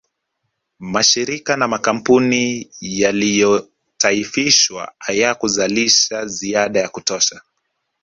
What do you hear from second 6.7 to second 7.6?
ya kutosha